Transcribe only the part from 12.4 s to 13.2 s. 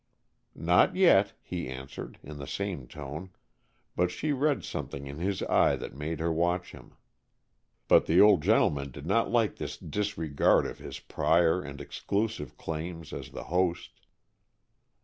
claims